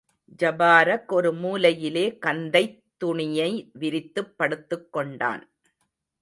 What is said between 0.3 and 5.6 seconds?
ஜபாரக் ஒரு மூலையிலே கந்தைத் துணியை விரித்துப் படுத்துக் கொண்டான்.